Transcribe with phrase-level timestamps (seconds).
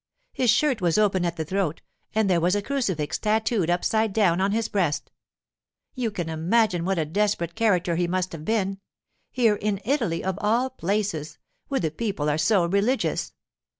[0.33, 1.83] His shirt was open at the throat,
[2.15, 5.11] and there was a crucifix tattooed upside down on his breast.
[5.93, 10.71] You can imagine what a desperate character he must have been—here in Italy of all
[10.71, 11.37] places,
[11.67, 13.33] where the people are so religious.